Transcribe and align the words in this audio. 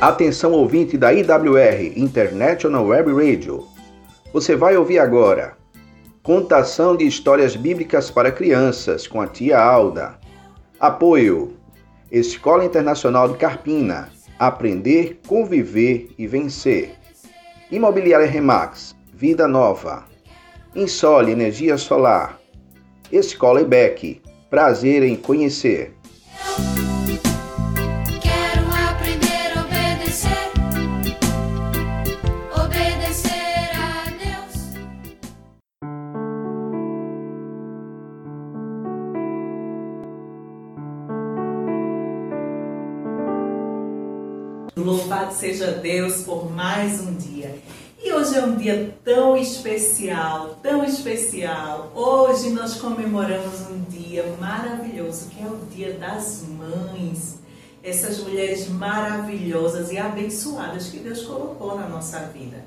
Atenção 0.00 0.52
ouvinte 0.52 0.96
da 0.96 1.12
IWR, 1.12 1.92
International 1.96 2.86
Web 2.86 3.10
Radio. 3.12 3.66
Você 4.32 4.54
vai 4.54 4.76
ouvir 4.76 5.00
agora 5.00 5.56
Contação 6.22 6.96
de 6.96 7.04
histórias 7.04 7.56
bíblicas 7.56 8.08
para 8.08 8.30
crianças 8.30 9.08
com 9.08 9.20
a 9.20 9.26
tia 9.26 9.58
Alda. 9.58 10.16
Apoio 10.78 11.56
Escola 12.12 12.64
Internacional 12.64 13.28
de 13.30 13.38
Carpina. 13.38 14.08
Aprender, 14.38 15.18
conviver 15.26 16.10
e 16.16 16.28
vencer. 16.28 16.94
Imobiliária 17.68 18.26
Remax. 18.26 18.94
Vida 19.12 19.48
Nova. 19.48 20.04
Insole 20.76 21.32
Energia 21.32 21.76
Solar. 21.76 22.38
Escola 23.10 23.62
IBEC. 23.62 24.22
Prazer 24.48 25.02
em 25.02 25.16
conhecer. 25.16 25.92
Louvado 44.84 45.34
seja 45.34 45.72
Deus 45.72 46.22
por 46.22 46.52
mais 46.52 47.00
um 47.00 47.12
dia. 47.14 47.58
E 48.00 48.12
hoje 48.12 48.36
é 48.36 48.44
um 48.44 48.54
dia 48.54 48.96
tão 49.04 49.36
especial, 49.36 50.56
tão 50.62 50.84
especial. 50.84 51.90
Hoje 51.96 52.50
nós 52.50 52.74
comemoramos 52.74 53.60
um 53.68 53.82
dia 53.90 54.24
maravilhoso, 54.40 55.30
que 55.30 55.42
é 55.42 55.46
o 55.46 55.56
Dia 55.74 55.94
das 55.94 56.44
Mães. 56.46 57.40
Essas 57.82 58.18
mulheres 58.18 58.68
maravilhosas 58.68 59.90
e 59.90 59.98
abençoadas 59.98 60.88
que 60.88 60.98
Deus 60.98 61.22
colocou 61.22 61.76
na 61.76 61.88
nossa 61.88 62.20
vida. 62.26 62.64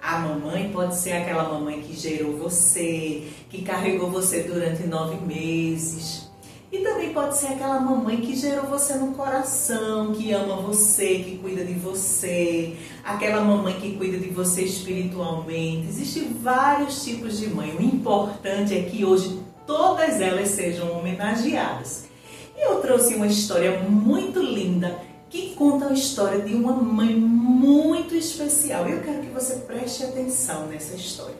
A 0.00 0.20
mamãe 0.20 0.70
pode 0.70 0.96
ser 0.96 1.12
aquela 1.12 1.42
mamãe 1.42 1.80
que 1.80 1.96
gerou 1.96 2.38
você, 2.38 3.24
que 3.50 3.62
carregou 3.62 4.08
você 4.08 4.44
durante 4.44 4.84
nove 4.84 5.16
meses. 5.26 6.27
E 6.70 6.78
também 6.80 7.14
pode 7.14 7.38
ser 7.38 7.46
aquela 7.46 7.80
mamãe 7.80 8.20
que 8.20 8.36
gerou 8.36 8.66
você 8.66 8.94
no 8.94 9.14
coração, 9.14 10.12
que 10.12 10.32
ama 10.32 10.56
você, 10.56 11.20
que 11.20 11.38
cuida 11.38 11.64
de 11.64 11.72
você, 11.72 12.76
aquela 13.02 13.42
mamãe 13.42 13.80
que 13.80 13.96
cuida 13.96 14.18
de 14.18 14.28
você 14.28 14.64
espiritualmente. 14.64 15.88
Existem 15.88 16.34
vários 16.34 17.02
tipos 17.02 17.38
de 17.38 17.48
mãe. 17.48 17.74
O 17.74 17.82
importante 17.82 18.76
é 18.76 18.82
que 18.82 19.02
hoje 19.02 19.40
todas 19.66 20.20
elas 20.20 20.48
sejam 20.48 20.92
homenageadas. 20.92 22.06
E 22.54 22.60
eu 22.60 22.80
trouxe 22.82 23.14
uma 23.14 23.26
história 23.26 23.80
muito 23.80 24.40
linda 24.40 25.00
que 25.30 25.54
conta 25.54 25.88
a 25.88 25.92
história 25.92 26.40
de 26.40 26.54
uma 26.54 26.72
mãe 26.72 27.14
muito 27.14 28.14
especial. 28.14 28.86
Eu 28.86 29.00
quero 29.00 29.22
que 29.22 29.28
você 29.28 29.56
preste 29.56 30.04
atenção 30.04 30.66
nessa 30.66 30.94
história. 30.94 31.36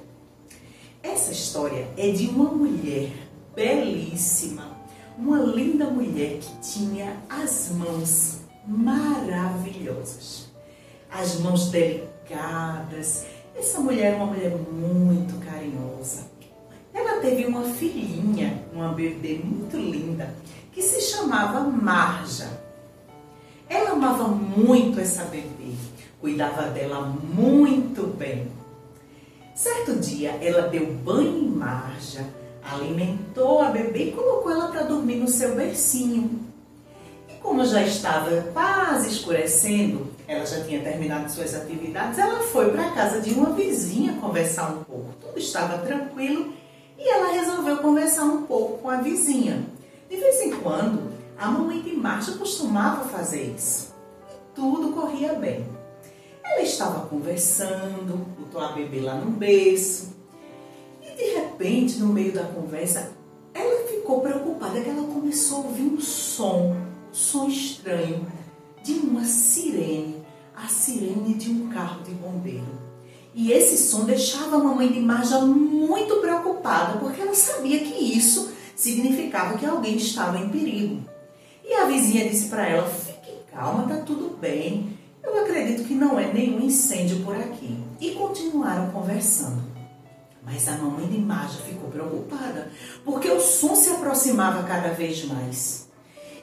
Essa 1.02 1.32
história 1.32 1.86
é 1.96 2.10
de 2.10 2.28
uma 2.28 2.50
mulher 2.50 3.10
belíssima, 3.54 4.77
uma 5.18 5.38
linda 5.40 5.86
mulher 5.86 6.38
que 6.38 6.60
tinha 6.60 7.16
as 7.28 7.70
mãos 7.72 8.38
maravilhosas, 8.64 10.46
as 11.10 11.40
mãos 11.40 11.70
delicadas. 11.70 13.26
Essa 13.56 13.80
mulher 13.80 14.12
é 14.12 14.16
uma 14.16 14.26
mulher 14.26 14.56
muito 14.56 15.44
carinhosa. 15.44 16.28
Ela 16.94 17.20
teve 17.20 17.46
uma 17.46 17.64
filhinha, 17.64 18.62
uma 18.72 18.92
bebê 18.92 19.40
muito 19.42 19.76
linda, 19.76 20.32
que 20.72 20.80
se 20.80 21.00
chamava 21.00 21.60
Marja. 21.60 22.48
Ela 23.68 23.90
amava 23.90 24.28
muito 24.28 25.00
essa 25.00 25.24
bebê, 25.24 25.74
cuidava 26.20 26.70
dela 26.70 27.00
muito 27.00 28.06
bem. 28.16 28.46
Certo 29.54 29.96
dia, 29.96 30.38
ela 30.40 30.68
deu 30.68 30.86
banho 30.94 31.38
em 31.38 31.48
Marja, 31.48 32.24
alimentou 32.62 33.60
a 33.60 33.70
bebê 33.70 34.10
e 34.10 34.12
colocou 34.12 34.52
ela 34.52 34.67
no 35.16 35.28
seu 35.28 35.54
bercinho. 35.54 36.40
E 37.28 37.34
como 37.34 37.64
já 37.64 37.82
estava 37.82 38.42
quase 38.52 39.08
escurecendo, 39.10 40.08
ela 40.26 40.44
já 40.44 40.62
tinha 40.64 40.80
terminado 40.80 41.30
suas 41.30 41.54
atividades, 41.54 42.18
ela 42.18 42.40
foi 42.40 42.70
para 42.70 42.88
a 42.88 42.92
casa 42.92 43.20
de 43.20 43.32
uma 43.32 43.50
vizinha 43.50 44.18
conversar 44.20 44.72
um 44.72 44.84
pouco. 44.84 45.14
Tudo 45.20 45.38
estava 45.38 45.78
tranquilo 45.78 46.52
e 46.98 47.08
ela 47.08 47.32
resolveu 47.32 47.78
conversar 47.78 48.24
um 48.24 48.42
pouco 48.42 48.78
com 48.78 48.90
a 48.90 48.96
vizinha. 48.96 49.64
De 50.08 50.16
vez 50.16 50.42
em 50.42 50.52
quando, 50.60 51.12
a 51.38 51.48
mamãe 51.48 51.80
de 51.80 51.94
Marcha 51.94 52.32
costumava 52.32 53.08
fazer 53.08 53.54
isso. 53.56 53.94
E 54.30 54.54
tudo 54.54 54.92
corria 54.92 55.34
bem. 55.34 55.66
Ela 56.42 56.62
estava 56.62 57.06
conversando, 57.06 58.26
botou 58.38 58.60
a 58.60 58.72
bebê 58.72 59.00
lá 59.00 59.14
no 59.14 59.30
berço, 59.30 60.16
e 61.02 61.14
de 61.14 61.34
repente, 61.34 61.98
no 61.98 62.08
meio 62.08 62.32
da 62.32 62.44
conversa, 62.44 63.12
ficou 64.08 64.22
preocupada 64.22 64.80
que 64.80 64.88
ela 64.88 65.02
começou 65.02 65.58
a 65.58 65.66
ouvir 65.66 65.82
um 65.82 66.00
som, 66.00 66.72
um 66.72 67.12
som 67.12 67.46
estranho, 67.46 68.26
de 68.82 68.94
uma 68.94 69.22
sirene, 69.22 70.24
a 70.56 70.66
sirene 70.66 71.34
de 71.34 71.50
um 71.50 71.68
carro 71.68 72.02
de 72.02 72.12
bombeiro. 72.12 72.88
E 73.34 73.52
esse 73.52 73.76
som 73.76 74.04
deixava 74.04 74.56
a 74.56 74.64
mamãe 74.64 74.90
de 74.90 74.98
Marja 75.00 75.40
muito 75.40 76.22
preocupada, 76.22 76.98
porque 76.98 77.20
ela 77.20 77.34
sabia 77.34 77.80
que 77.80 78.02
isso 78.02 78.50
significava 78.74 79.58
que 79.58 79.66
alguém 79.66 79.96
estava 79.96 80.38
em 80.38 80.48
perigo. 80.48 81.02
E 81.62 81.74
a 81.74 81.84
vizinha 81.84 82.26
disse 82.26 82.48
para 82.48 82.66
ela: 82.66 82.88
fique 82.88 83.30
calma, 83.52 83.86
tá 83.86 83.96
tudo 83.96 84.38
bem. 84.38 84.96
Eu 85.22 85.42
acredito 85.42 85.86
que 85.86 85.92
não 85.92 86.18
é 86.18 86.32
nenhum 86.32 86.60
incêndio 86.60 87.22
por 87.26 87.36
aqui. 87.36 87.76
E 88.00 88.12
continuaram 88.12 88.90
conversando. 88.90 89.67
Mas 90.44 90.68
a 90.68 90.72
mamãe 90.72 91.06
de 91.06 91.18
Marja 91.18 91.58
ficou 91.58 91.90
preocupada, 91.90 92.70
porque 93.04 93.30
o 93.30 93.40
som 93.40 93.74
se 93.74 93.90
aproximava 93.90 94.62
cada 94.62 94.88
vez 94.90 95.24
mais. 95.24 95.88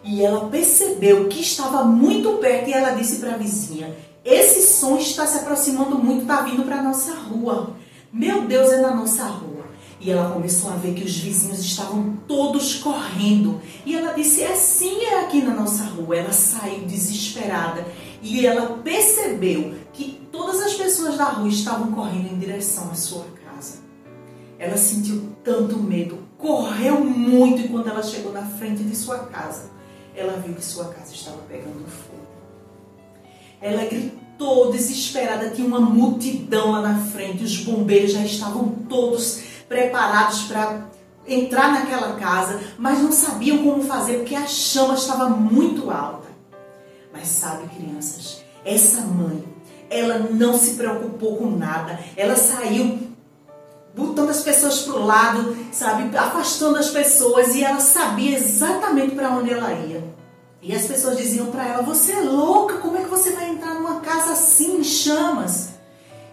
E 0.03 0.23
ela 0.23 0.49
percebeu 0.49 1.27
que 1.27 1.41
estava 1.41 1.83
muito 1.83 2.33
perto 2.33 2.69
e 2.69 2.73
ela 2.73 2.91
disse 2.91 3.17
para 3.17 3.33
a 3.33 3.37
vizinha: 3.37 3.95
Esse 4.23 4.61
som 4.61 4.97
está 4.97 5.25
se 5.25 5.39
aproximando 5.39 5.97
muito, 5.97 6.21
está 6.21 6.41
vindo 6.41 6.63
para 6.63 6.79
a 6.79 6.83
nossa 6.83 7.13
rua. 7.13 7.75
Meu 8.13 8.45
Deus, 8.45 8.71
é 8.71 8.81
na 8.81 8.93
nossa 8.93 9.25
rua. 9.25 9.65
E 9.99 10.11
ela 10.11 10.29
começou 10.29 10.71
a 10.71 10.75
ver 10.75 10.93
que 10.93 11.03
os 11.03 11.17
vizinhos 11.17 11.59
estavam 11.59 12.17
todos 12.27 12.75
correndo. 12.75 13.59
E 13.83 13.95
ela 13.95 14.13
disse: 14.13 14.43
É 14.43 14.55
sim, 14.55 15.03
é 15.05 15.21
aqui 15.21 15.41
na 15.41 15.55
nossa 15.55 15.83
rua. 15.85 16.17
Ela 16.17 16.31
saiu 16.31 16.85
desesperada 16.85 17.83
e 18.21 18.45
ela 18.45 18.77
percebeu 18.83 19.73
que 19.93 20.19
todas 20.31 20.61
as 20.61 20.73
pessoas 20.75 21.17
da 21.17 21.25
rua 21.25 21.47
estavam 21.47 21.91
correndo 21.91 22.31
em 22.31 22.37
direção 22.37 22.91
à 22.91 22.93
sua. 22.93 23.25
Ela 24.57 24.77
sentiu 24.77 25.35
tanto 25.43 25.77
medo, 25.77 26.19
correu 26.37 27.03
muito 27.03 27.61
e 27.61 27.67
quando 27.67 27.89
ela 27.89 28.01
chegou 28.01 28.31
na 28.31 28.45
frente 28.45 28.83
de 28.83 28.95
sua 28.95 29.19
casa, 29.19 29.69
ela 30.15 30.39
viu 30.39 30.53
que 30.53 30.63
sua 30.63 30.85
casa 30.85 31.13
estava 31.13 31.37
pegando 31.47 31.85
fogo. 31.87 32.25
Ela 33.61 33.85
gritou 33.85 34.71
desesperada, 34.71 35.49
tinha 35.49 35.67
uma 35.67 35.79
multidão 35.79 36.71
lá 36.71 36.81
na 36.81 36.97
frente, 37.05 37.43
os 37.43 37.57
bombeiros 37.57 38.11
já 38.11 38.23
estavam 38.23 38.69
todos 38.89 39.41
preparados 39.67 40.43
para 40.43 40.87
entrar 41.27 41.73
naquela 41.73 42.15
casa, 42.15 42.61
mas 42.77 42.99
não 43.01 43.11
sabiam 43.11 43.63
como 43.63 43.83
fazer 43.83 44.19
porque 44.19 44.35
a 44.35 44.47
chama 44.47 44.93
estava 44.93 45.29
muito 45.29 45.89
alta. 45.89 46.27
Mas 47.11 47.27
sabe, 47.27 47.67
crianças, 47.75 48.43
essa 48.63 49.01
mãe, 49.01 49.43
ela 49.89 50.19
não 50.19 50.57
se 50.57 50.75
preocupou 50.75 51.37
com 51.37 51.49
nada. 51.49 51.99
Ela 52.15 52.35
saiu 52.35 52.99
botando 53.95 54.29
as 54.29 54.41
pessoas 54.41 54.81
para 54.81 54.95
o 54.95 55.05
lado, 55.05 55.57
sabe, 55.71 56.15
afastando 56.17 56.77
as 56.77 56.89
pessoas 56.89 57.55
e 57.55 57.63
ela 57.63 57.79
sabia 57.79 58.37
exatamente 58.37 59.15
para 59.15 59.31
onde 59.31 59.51
ela 59.51 59.71
ia. 59.71 60.03
E 60.61 60.75
as 60.75 60.85
pessoas 60.85 61.17
diziam 61.17 61.47
para 61.47 61.65
ela: 61.65 61.83
"Você 61.83 62.11
é 62.11 62.21
louca? 62.21 62.77
Como 62.77 62.97
é 62.97 63.03
que 63.03 63.09
você 63.09 63.31
vai 63.31 63.49
entrar 63.49 63.75
numa 63.75 64.01
casa 64.01 64.33
assim 64.33 64.79
em 64.79 64.83
chamas?" 64.83 65.75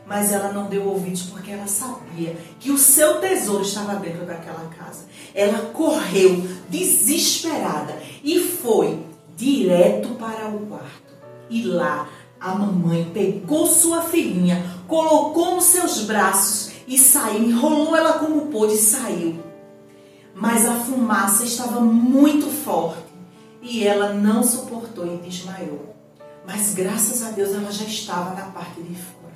Mas 0.04 0.32
ela 0.32 0.52
não 0.52 0.66
deu 0.66 0.86
ouvidos 0.88 1.22
porque 1.22 1.52
ela 1.52 1.66
sabia 1.66 2.36
que 2.58 2.70
o 2.70 2.78
seu 2.78 3.20
tesouro 3.20 3.62
estava 3.62 3.94
dentro 3.94 4.26
daquela 4.26 4.68
casa. 4.76 5.04
Ela 5.32 5.70
correu 5.72 6.46
desesperada 6.68 7.96
e 8.24 8.40
foi 8.40 8.98
direto 9.36 10.08
para 10.16 10.48
o 10.48 10.66
quarto. 10.66 11.12
E 11.48 11.62
lá 11.62 12.08
a 12.40 12.54
mamãe 12.54 13.08
pegou 13.14 13.66
sua 13.66 14.02
filhinha, 14.02 14.64
colocou 14.88 15.54
nos 15.54 15.66
seus 15.66 16.00
braços 16.00 16.61
e 16.86 16.98
saiu, 16.98 17.44
enrolou 17.44 17.96
ela 17.96 18.18
como 18.18 18.46
pôde 18.46 18.74
e 18.74 18.78
saiu. 18.78 19.42
Mas 20.34 20.66
a 20.66 20.74
fumaça 20.74 21.44
estava 21.44 21.80
muito 21.80 22.46
forte 22.48 23.12
e 23.60 23.86
ela 23.86 24.12
não 24.12 24.42
suportou 24.42 25.06
e 25.06 25.18
desmaiou. 25.18 25.94
Mas 26.46 26.74
graças 26.74 27.22
a 27.22 27.30
Deus 27.30 27.54
ela 27.54 27.70
já 27.70 27.84
estava 27.84 28.34
na 28.34 28.46
parte 28.46 28.82
de 28.82 28.94
fora. 28.94 29.32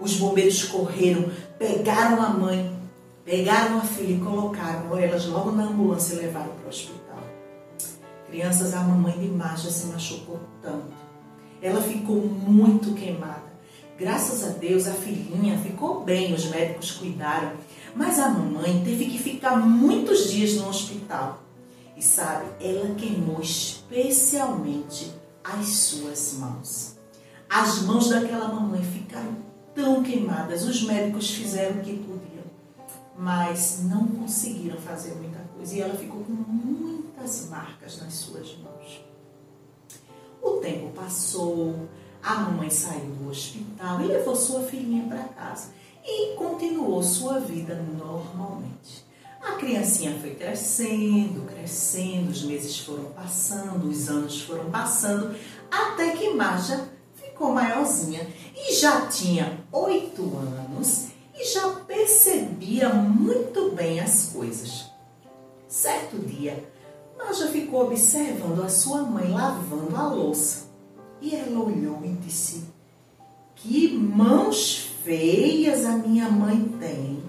Os 0.00 0.16
bombeiros 0.16 0.64
correram, 0.64 1.30
pegaram 1.58 2.22
a 2.22 2.30
mãe, 2.30 2.78
pegaram 3.24 3.78
a 3.78 3.82
filha 3.82 4.14
e 4.14 4.20
colocaram 4.20 4.96
elas 4.96 5.26
logo 5.26 5.50
na 5.50 5.64
ambulância 5.64 6.14
e 6.14 6.18
levaram 6.18 6.52
para 6.54 6.66
o 6.66 6.68
hospital. 6.68 7.18
Crianças, 8.28 8.74
a 8.74 8.80
mamãe 8.80 9.18
de 9.18 9.26
Marja 9.26 9.70
se 9.70 9.86
machucou 9.86 10.38
tanto. 10.62 10.94
ela 11.60 11.82
ficou 11.82 12.16
muito 12.16 12.94
queimada. 12.94 13.49
Graças 14.00 14.42
a 14.44 14.48
Deus 14.52 14.86
a 14.86 14.94
filhinha 14.94 15.58
ficou 15.58 16.02
bem, 16.02 16.32
os 16.32 16.46
médicos 16.46 16.92
cuidaram, 16.92 17.52
mas 17.94 18.18
a 18.18 18.30
mamãe 18.30 18.82
teve 18.82 19.04
que 19.04 19.18
ficar 19.18 19.56
muitos 19.56 20.30
dias 20.30 20.54
no 20.54 20.70
hospital. 20.70 21.42
E 21.94 22.02
sabe, 22.02 22.46
ela 22.64 22.94
queimou 22.94 23.42
especialmente 23.42 25.12
as 25.44 25.66
suas 25.66 26.32
mãos. 26.38 26.96
As 27.46 27.82
mãos 27.82 28.08
daquela 28.08 28.48
mamãe 28.48 28.82
ficaram 28.82 29.36
tão 29.74 30.02
queimadas, 30.02 30.64
os 30.64 30.82
médicos 30.82 31.28
fizeram 31.32 31.76
o 31.76 31.84
que 31.84 31.98
podiam, 31.98 32.44
mas 33.18 33.82
não 33.84 34.06
conseguiram 34.06 34.78
fazer 34.78 35.12
muita 35.16 35.40
coisa 35.54 35.76
e 35.76 35.80
ela 35.82 35.94
ficou 35.94 36.24
com 36.24 36.32
muitas 36.32 37.50
marcas 37.50 38.00
nas 38.00 38.14
suas 38.14 38.56
mãos. 38.64 39.04
O 40.40 40.52
tempo 40.52 40.88
passou, 40.94 41.86
a 42.22 42.34
mamãe 42.34 42.70
saiu 42.70 43.10
do 43.12 43.30
hospital 43.30 44.00
e 44.00 44.06
levou 44.06 44.36
sua 44.36 44.62
filhinha 44.62 45.04
para 45.08 45.24
casa 45.24 45.70
e 46.04 46.34
continuou 46.36 47.02
sua 47.02 47.40
vida 47.40 47.74
normalmente. 47.74 49.04
A 49.40 49.52
criancinha 49.52 50.18
foi 50.20 50.34
crescendo, 50.34 51.46
crescendo, 51.46 52.30
os 52.30 52.42
meses 52.42 52.78
foram 52.78 53.04
passando, 53.04 53.88
os 53.88 54.08
anos 54.08 54.42
foram 54.42 54.70
passando, 54.70 55.34
até 55.70 56.10
que 56.10 56.30
Marja 56.30 56.88
ficou 57.14 57.52
maiorzinha 57.52 58.26
e 58.54 58.74
já 58.74 59.06
tinha 59.06 59.58
oito 59.72 60.22
anos 60.36 61.08
e 61.34 61.44
já 61.44 61.70
percebia 61.86 62.90
muito 62.90 63.70
bem 63.70 63.98
as 64.00 64.26
coisas. 64.26 64.90
Certo 65.66 66.18
dia, 66.18 66.62
Marja 67.16 67.46
ficou 67.48 67.86
observando 67.86 68.62
a 68.62 68.68
sua 68.68 69.02
mãe 69.02 69.30
lavando 69.30 69.96
a 69.96 70.06
louça 70.08 70.69
e 71.20 71.34
ela 71.34 71.60
olhou 71.60 72.00
e 72.04 72.08
disse: 72.24 72.64
Que 73.54 73.92
mãos 73.96 74.90
feias 75.04 75.84
a 75.84 75.96
minha 75.96 76.28
mãe 76.28 76.72
tem. 76.78 77.22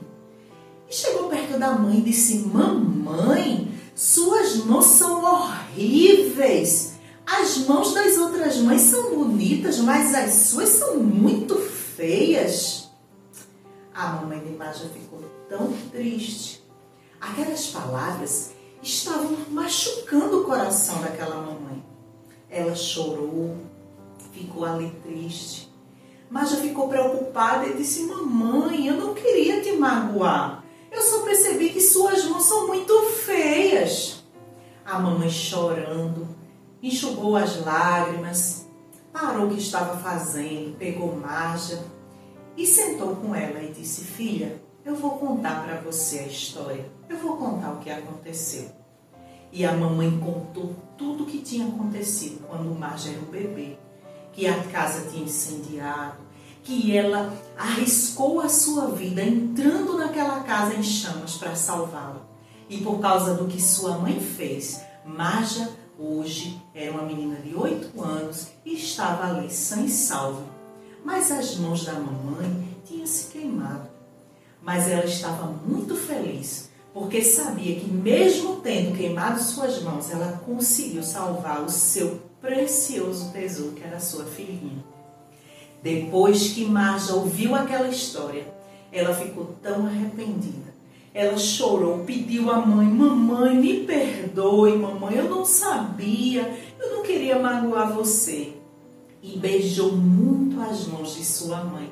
E 0.89 0.93
chegou 0.93 1.29
perto 1.29 1.57
da 1.59 1.71
mãe 1.73 1.99
e 1.99 2.01
disse: 2.01 2.39
Mamãe, 2.39 3.71
suas 3.95 4.57
mãos 4.57 4.85
são 4.85 5.23
horríveis. 5.23 6.91
As 7.25 7.59
mãos 7.59 7.93
das 7.93 8.17
outras 8.17 8.57
mães 8.57 8.81
são 8.81 9.15
bonitas, 9.15 9.77
mas 9.79 10.13
as 10.13 10.33
suas 10.33 10.69
são 10.69 10.97
muito 10.97 11.55
feias. 11.55 12.89
A 13.93 14.13
mamãe 14.13 14.39
de 14.39 14.51
Maja 14.51 14.89
ficou 14.89 15.19
tão 15.47 15.71
triste. 15.91 16.61
Aquelas 17.19 17.67
palavras 17.67 18.51
estavam 18.81 19.37
machucando 19.49 20.41
o 20.41 20.43
coração 20.43 21.01
daquela 21.01 21.35
mamãe. 21.35 21.83
Ela 22.49 22.75
chorou, 22.75 23.55
ficou 24.31 24.65
ali 24.65 24.89
triste. 25.03 25.71
Maja 26.29 26.55
ficou 26.57 26.87
preocupada 26.87 27.67
e 27.67 27.75
disse: 27.75 28.03
Mamãe, 28.03 28.87
eu 28.87 28.95
não 28.95 29.13
queria 29.13 29.61
te 29.61 29.73
magoar. 29.73 30.63
Eu 30.91 31.01
só 31.01 31.21
percebi 31.23 31.69
que 31.69 31.81
suas 31.81 32.25
mãos 32.25 32.43
são 32.43 32.67
muito 32.67 32.93
feias. 33.25 34.23
A 34.85 34.99
mamãe 34.99 35.29
chorando, 35.29 36.27
enxugou 36.81 37.35
as 37.35 37.63
lágrimas, 37.63 38.67
parou 39.11 39.47
o 39.47 39.49
que 39.49 39.59
estava 39.59 39.97
fazendo, 39.97 40.77
pegou 40.77 41.15
Maja 41.15 41.83
e 42.57 42.65
sentou 42.65 43.15
com 43.15 43.35
ela 43.35 43.61
e 43.61 43.71
disse: 43.71 44.03
Filha, 44.03 44.61
eu 44.83 44.95
vou 44.95 45.11
contar 45.11 45.63
para 45.63 45.81
você 45.81 46.19
a 46.19 46.27
história. 46.27 46.85
Eu 47.09 47.17
vou 47.17 47.37
contar 47.37 47.73
o 47.73 47.79
que 47.79 47.89
aconteceu. 47.89 48.69
E 49.51 49.65
a 49.65 49.73
mamãe 49.73 50.17
contou 50.19 50.73
tudo 50.97 51.23
o 51.23 51.27
que 51.27 51.39
tinha 51.39 51.67
acontecido 51.67 52.47
quando 52.47 52.73
Marja 52.73 53.09
era 53.09 53.19
um 53.19 53.25
bebê. 53.25 53.77
Que 54.33 54.47
a 54.47 54.63
casa 54.63 55.09
tinha 55.09 55.23
incendiado, 55.23 56.17
que 56.63 56.95
ela 56.95 57.33
arriscou 57.57 58.39
a 58.39 58.49
sua 58.49 58.87
vida 58.87 59.21
entrando 59.21 59.97
naquela 59.97 60.41
casa 60.41 60.73
em 60.73 60.83
chamas 60.83 61.35
para 61.35 61.55
salvá-la. 61.55 62.21
E 62.69 62.77
por 62.77 62.99
causa 62.99 63.33
do 63.33 63.47
que 63.47 63.61
sua 63.61 63.97
mãe 63.97 64.19
fez, 64.19 64.79
Marja 65.05 65.69
hoje 65.99 66.61
era 66.73 66.91
uma 66.91 67.03
menina 67.03 67.35
de 67.35 67.53
oito 67.55 68.01
anos 68.01 68.47
e 68.65 68.73
estava 68.73 69.27
ali 69.27 69.51
sã 69.51 69.81
e 69.81 69.89
salva. 69.89 70.43
Mas 71.03 71.31
as 71.31 71.57
mãos 71.57 71.83
da 71.85 71.93
mamãe 71.93 72.77
tinham 72.85 73.05
se 73.05 73.31
queimado. 73.31 73.89
Mas 74.61 74.87
ela 74.87 75.05
estava 75.05 75.45
muito 75.45 75.95
feliz, 75.95 76.70
porque 76.93 77.23
sabia 77.23 77.79
que 77.79 77.89
mesmo 77.89 78.57
tendo 78.57 78.97
queimado 78.97 79.41
suas 79.41 79.81
mãos, 79.81 80.11
ela 80.11 80.41
conseguiu 80.45 81.03
salvar 81.03 81.63
o 81.63 81.69
seu 81.69 82.19
precioso 82.41 83.31
tesouro, 83.31 83.73
que 83.73 83.83
era 83.83 83.99
sua 83.99 84.25
filhinha. 84.25 84.83
Depois 85.81 86.49
que 86.49 86.65
Marja 86.65 87.13
ouviu 87.13 87.55
aquela 87.55 87.87
história, 87.87 88.45
ela 88.91 89.13
ficou 89.13 89.55
tão 89.61 89.87
arrependida. 89.87 90.71
Ela 91.13 91.37
chorou, 91.37 91.99
pediu 91.99 92.51
à 92.51 92.65
mãe: 92.65 92.87
Mamãe, 92.87 93.55
me 93.55 93.85
perdoe, 93.85 94.77
mamãe, 94.77 95.15
eu 95.15 95.29
não 95.29 95.45
sabia, 95.45 96.57
eu 96.79 96.95
não 96.95 97.03
queria 97.03 97.39
magoar 97.39 97.93
você. 97.93 98.53
E 99.21 99.37
beijou 99.37 99.91
muito 99.93 100.59
as 100.61 100.87
mãos 100.87 101.15
de 101.15 101.23
sua 101.23 101.63
mãe. 101.63 101.91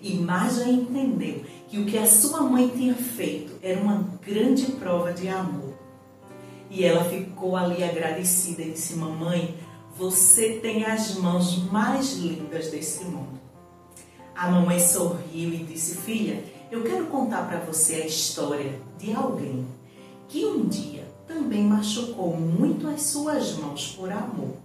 E 0.00 0.14
Marja 0.14 0.68
entendeu 0.68 1.42
que 1.68 1.78
o 1.78 1.86
que 1.86 1.98
a 1.98 2.06
sua 2.06 2.42
mãe 2.42 2.68
tinha 2.68 2.94
feito 2.94 3.52
era 3.62 3.80
uma 3.80 4.04
grande 4.24 4.72
prova 4.72 5.12
de 5.12 5.28
amor. 5.28 5.74
E 6.70 6.84
ela 6.84 7.04
ficou 7.04 7.56
ali 7.56 7.82
agradecida 7.82 8.62
e 8.62 8.72
disse: 8.72 8.96
Mamãe, 8.96 9.56
você 9.96 10.58
tem 10.60 10.84
as 10.84 11.14
mãos 11.14 11.62
mais 11.70 12.14
lindas 12.14 12.70
desse 12.70 13.04
mundo. 13.04 13.40
A 14.34 14.50
mamãe 14.50 14.78
sorriu 14.78 15.54
e 15.54 15.64
disse: 15.64 15.96
Filha, 15.96 16.44
eu 16.70 16.82
quero 16.82 17.06
contar 17.06 17.48
para 17.48 17.60
você 17.60 17.96
a 17.96 18.06
história 18.06 18.78
de 18.98 19.14
alguém 19.14 19.66
que 20.28 20.44
um 20.44 20.66
dia 20.66 21.06
também 21.26 21.62
machucou 21.62 22.36
muito 22.36 22.86
as 22.88 23.02
suas 23.02 23.56
mãos 23.56 23.94
por 23.96 24.10
amor. 24.10 24.56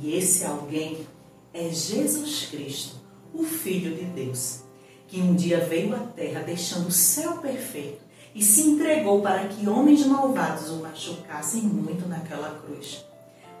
E 0.00 0.14
esse 0.14 0.44
alguém 0.44 1.06
é 1.52 1.68
Jesus 1.68 2.46
Cristo, 2.50 2.96
o 3.34 3.42
Filho 3.44 3.94
de 3.94 4.04
Deus, 4.04 4.60
que 5.08 5.20
um 5.20 5.34
dia 5.34 5.60
veio 5.60 5.94
à 5.94 6.00
terra 6.00 6.40
deixando 6.40 6.88
o 6.88 6.92
céu 6.92 7.38
perfeito 7.38 8.02
e 8.34 8.42
se 8.42 8.62
entregou 8.62 9.20
para 9.20 9.48
que 9.48 9.68
homens 9.68 10.06
malvados 10.06 10.70
o 10.70 10.76
machucassem 10.76 11.62
muito 11.62 12.08
naquela 12.08 12.60
cruz 12.60 13.04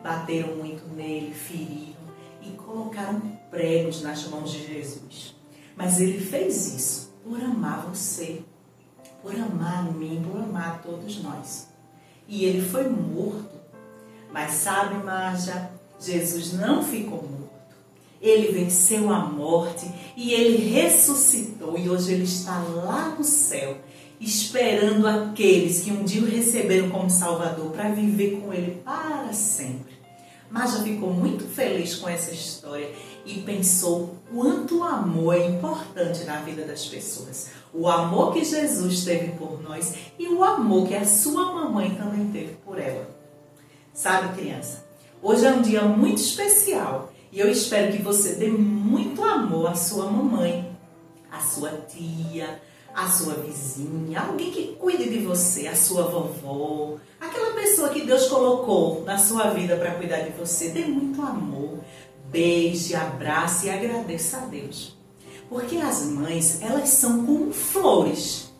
bateram 0.02 0.56
muito 0.56 0.86
nele, 0.94 1.32
feriram 1.32 2.02
e 2.42 2.50
colocaram 2.50 3.20
pregos 3.50 4.02
nas 4.02 4.26
mãos 4.26 4.50
de 4.50 4.66
Jesus. 4.66 5.34
Mas 5.76 6.00
ele 6.00 6.20
fez 6.20 6.74
isso 6.74 7.14
por 7.22 7.40
amar 7.40 7.86
você, 7.86 8.42
por 9.22 9.34
amar 9.34 9.84
mim, 9.92 10.26
por 10.28 10.40
amar 10.40 10.82
todos 10.82 11.22
nós. 11.22 11.68
E 12.26 12.44
ele 12.44 12.60
foi 12.60 12.88
morto. 12.88 13.60
Mas 14.32 14.52
sabe, 14.52 14.96
Marja, 15.04 15.70
Jesus 16.00 16.54
não 16.54 16.82
ficou 16.82 17.22
morto. 17.22 17.51
Ele 18.22 18.52
venceu 18.52 19.12
a 19.12 19.18
morte 19.18 19.84
e 20.16 20.32
ele 20.32 20.70
ressuscitou 20.70 21.76
e 21.76 21.90
hoje 21.90 22.12
ele 22.12 22.22
está 22.22 22.62
lá 22.62 23.16
no 23.18 23.24
céu, 23.24 23.78
esperando 24.20 25.08
aqueles 25.08 25.80
que 25.80 25.90
um 25.90 26.04
dia 26.04 26.22
o 26.22 26.26
receberam 26.26 26.88
como 26.88 27.10
Salvador 27.10 27.72
para 27.72 27.90
viver 27.90 28.40
com 28.40 28.54
ele 28.54 28.80
para 28.84 29.32
sempre. 29.32 30.00
Mas 30.48 30.72
já 30.72 30.82
ficou 30.84 31.12
muito 31.12 31.44
feliz 31.44 31.96
com 31.96 32.08
essa 32.08 32.30
história 32.30 32.88
e 33.26 33.40
pensou 33.40 34.16
quanto 34.32 34.78
o 34.78 34.84
amor 34.84 35.34
é 35.34 35.46
importante 35.46 36.24
na 36.24 36.40
vida 36.40 36.64
das 36.64 36.86
pessoas. 36.86 37.48
O 37.74 37.88
amor 37.88 38.32
que 38.32 38.44
Jesus 38.44 39.04
teve 39.04 39.32
por 39.32 39.60
nós 39.62 39.94
e 40.16 40.28
o 40.28 40.44
amor 40.44 40.86
que 40.86 40.94
a 40.94 41.04
sua 41.04 41.52
mamãe 41.54 41.94
também 41.96 42.28
teve 42.28 42.54
por 42.64 42.78
ela. 42.78 43.08
Sabe, 43.92 44.40
criança? 44.40 44.84
Hoje 45.20 45.46
é 45.46 45.52
um 45.52 45.62
dia 45.62 45.82
muito 45.82 46.18
especial 46.18 47.11
e 47.32 47.40
eu 47.40 47.50
espero 47.50 47.90
que 47.90 48.02
você 48.02 48.34
dê 48.34 48.48
muito 48.48 49.24
amor 49.24 49.70
à 49.70 49.74
sua 49.74 50.04
mamãe, 50.04 50.70
à 51.30 51.40
sua 51.40 51.70
tia, 51.88 52.60
à 52.94 53.08
sua 53.08 53.32
vizinha, 53.32 54.20
alguém 54.20 54.50
que 54.50 54.76
cuide 54.78 55.08
de 55.08 55.20
você, 55.20 55.66
a 55.66 55.74
sua 55.74 56.02
vovó, 56.02 56.98
aquela 57.18 57.54
pessoa 57.54 57.88
que 57.88 58.02
Deus 58.02 58.26
colocou 58.28 59.02
na 59.04 59.16
sua 59.16 59.48
vida 59.48 59.78
para 59.78 59.94
cuidar 59.94 60.20
de 60.20 60.30
você. 60.32 60.68
Dê 60.68 60.84
muito 60.84 61.22
amor, 61.22 61.78
beije, 62.30 62.94
abrace 62.94 63.66
e 63.66 63.70
agradeça 63.70 64.36
a 64.36 64.40
Deus. 64.40 64.94
Porque 65.48 65.76
as 65.78 66.02
mães, 66.02 66.60
elas 66.60 66.90
são 66.90 67.24
como 67.24 67.50
flores. 67.50 68.52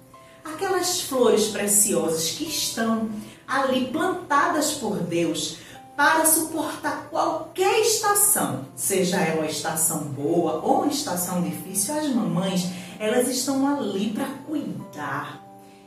Aquelas 0.43 1.03
flores 1.03 1.49
preciosas 1.49 2.31
que 2.31 2.45
estão 2.45 3.11
ali 3.47 3.89
plantadas 3.89 4.73
por 4.73 4.97
Deus 4.99 5.59
para 5.97 6.25
suportar 6.25 7.09
qualquer 7.11 7.81
estação, 7.81 8.67
seja 8.75 9.19
ela 9.21 9.43
uma 9.43 9.51
estação 9.51 10.05
boa 10.05 10.55
ou 10.65 10.83
uma 10.83 10.93
estação 10.93 11.43
difícil, 11.43 11.95
as 11.95 12.09
mamães, 12.09 12.67
elas 12.99 13.29
estão 13.29 13.67
ali 13.67 14.11
para 14.11 14.27
cuidar 14.47 15.43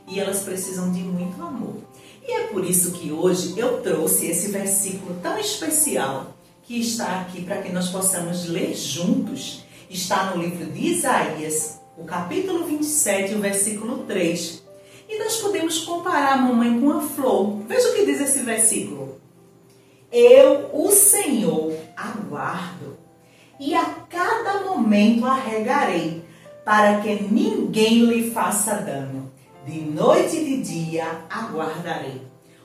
e 0.06 0.20
elas 0.20 0.40
precisam 0.40 0.92
de 0.92 1.00
muito 1.00 1.42
amor. 1.42 1.76
E 2.26 2.32
é 2.32 2.46
por 2.48 2.64
isso 2.64 2.92
que 2.92 3.10
hoje 3.10 3.58
eu 3.58 3.82
trouxe 3.82 4.26
esse 4.26 4.48
versículo 4.48 5.18
tão 5.22 5.38
especial 5.38 6.34
que 6.62 6.80
está 6.80 7.20
aqui 7.20 7.42
para 7.42 7.62
que 7.62 7.72
nós 7.72 7.88
possamos 7.88 8.46
ler 8.46 8.74
juntos. 8.74 9.64
Está 9.88 10.30
no 10.30 10.42
livro 10.42 10.66
de 10.66 10.86
Isaías, 10.88 11.80
o 11.96 12.04
capítulo 12.04 12.66
27, 12.66 13.34
o 13.34 13.40
versículo 13.40 13.98
3. 14.04 14.62
E 15.08 15.18
nós 15.18 15.36
podemos 15.36 15.78
comparar 15.84 16.32
a 16.32 16.36
mamãe 16.36 16.80
com 16.80 16.90
a 16.90 17.00
flor. 17.00 17.62
Veja 17.68 17.88
o 17.90 17.94
que 17.94 18.04
diz 18.04 18.20
esse 18.20 18.40
versículo. 18.40 19.20
Eu, 20.10 20.70
o 20.72 20.90
Senhor, 20.90 21.74
aguardo, 21.96 22.96
e 23.58 23.74
a 23.74 23.84
cada 24.08 24.64
momento 24.64 25.26
arregarei, 25.26 26.24
para 26.64 27.00
que 27.00 27.22
ninguém 27.24 28.04
lhe 28.04 28.30
faça 28.30 28.76
dano. 28.76 29.32
De 29.66 29.80
noite 29.80 30.36
e 30.36 30.44
de 30.44 30.62
dia 30.62 31.22
aguardarei. 31.28 32.22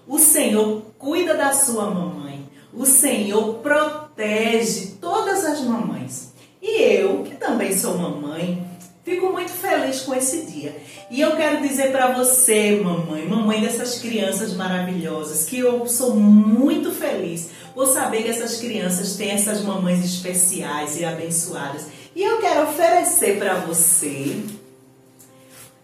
O 0.07 0.19
Senhor 0.19 0.83
cuida 0.98 1.36
da 1.36 1.53
sua 1.53 1.89
mamãe. 1.89 2.48
O 2.74 2.86
Senhor 2.86 3.55
protege 3.55 4.98
todas 5.00 5.43
as 5.45 5.62
mamães. 5.62 6.33
E 6.62 6.81
eu, 6.81 7.24
que 7.24 7.36
também 7.36 7.75
sou 7.75 7.98
mamãe, 7.98 8.71
fico 9.03 9.31
muito 9.31 9.51
feliz 9.51 10.01
com 10.01 10.13
esse 10.13 10.46
dia. 10.46 10.75
E 11.10 11.20
eu 11.20 11.36
quero 11.36 11.62
dizer 11.62 11.91
para 11.91 12.12
você, 12.12 12.79
mamãe, 12.84 13.27
mamãe 13.27 13.62
dessas 13.62 14.00
crianças 14.00 14.53
maravilhosas, 14.53 15.46
que 15.46 15.60
eu 15.60 15.88
sou 15.88 16.15
muito 16.15 16.91
feliz 16.91 17.50
por 17.74 17.88
saber 17.88 18.24
que 18.24 18.29
essas 18.29 18.58
crianças 18.58 19.15
têm 19.15 19.31
essas 19.31 19.62
mamães 19.62 20.03
especiais 20.03 21.00
e 21.00 21.05
abençoadas. 21.05 21.88
E 22.15 22.24
eu 22.24 22.39
quero 22.39 22.63
oferecer 22.63 23.39
para 23.39 23.55
você 23.55 24.43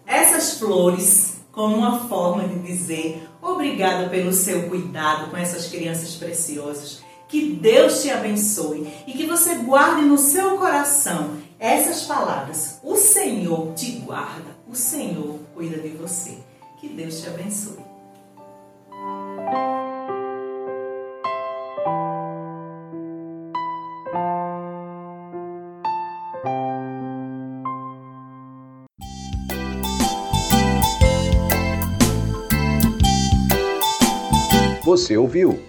essas 0.06 0.58
flores 0.60 1.38
como 1.52 1.76
uma 1.76 2.08
forma 2.08 2.48
de 2.48 2.60
dizer 2.60 3.28
obrigada 3.42 4.10
pelo 4.10 4.32
seu 4.32 4.70
cuidado 4.70 5.32
com 5.32 5.38
essas 5.38 5.68
crianças 5.68 6.16
preciosas. 6.16 7.02
Que 7.28 7.50
Deus 7.54 8.02
te 8.02 8.10
abençoe 8.10 8.88
e 9.06 9.14
que 9.14 9.26
você 9.26 9.56
guarde 9.56 10.04
no 10.04 10.18
seu 10.18 10.58
coração 10.58 11.38
essas 11.60 12.04
palavras. 12.04 12.80
O 12.84 12.96
Senhor 12.96 13.74
te 13.74 13.92
guarda, 14.00 14.56
o 14.68 14.76
Senhor 14.76 15.40
cuida 15.54 15.78
de 15.78 15.90
você. 15.90 16.38
Que 16.80 16.90
Deus 16.90 17.22
te 17.22 17.28
abençoe. 17.28 17.86
Você 34.84 35.18
ouviu? 35.18 35.62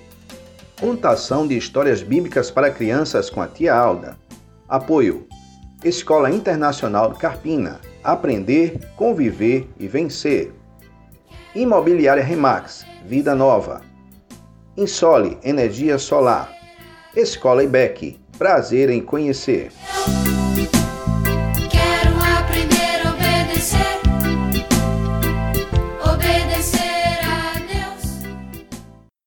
Contação 0.80 1.47
de 1.47 1.57
histórias 1.57 2.02
bíblicas 2.02 2.52
para 2.52 2.71
crianças 2.71 3.28
com 3.28 3.42
a 3.42 3.49
tia 3.49 3.75
Alda. 3.75 4.16
Apoio: 4.68 5.27
Escola 5.85 6.28
Internacional 6.28 7.16
Carpina. 7.16 7.80
Aprender, 8.02 8.80
conviver 8.97 9.68
e 9.78 9.87
vencer. 9.87 10.52
Imobiliária 11.54 12.23
Remax. 12.23 12.85
Vida 13.06 13.32
Nova. 13.32 13.80
Insole 14.76 15.38
Energia 15.44 15.97
Solar. 15.97 16.52
Escola 17.14 17.62
IBEC. 17.62 18.18
Prazer 18.37 18.90
em 18.90 19.00
conhecer. 19.00 19.70